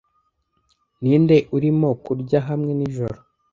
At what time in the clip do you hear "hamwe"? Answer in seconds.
2.47-2.71